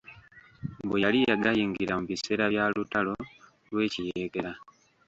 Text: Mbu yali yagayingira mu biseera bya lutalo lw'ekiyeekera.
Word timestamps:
Mbu 0.83 0.95
yali 1.03 1.19
yagayingira 1.29 1.93
mu 1.99 2.05
biseera 2.09 2.43
bya 2.53 2.65
lutalo 2.73 3.13
lw'ekiyeekera. 3.71 4.51